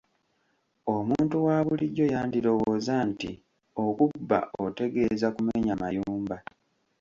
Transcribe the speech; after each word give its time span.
Omuntu 0.95 1.35
wa 1.45 1.57
bulijjo 1.65 2.05
yandirowooza 2.13 2.95
nti 3.09 3.31
okubba 3.85 4.39
otegeeza 4.65 5.27
kumenya 5.35 5.73
mayumba. 5.81 6.37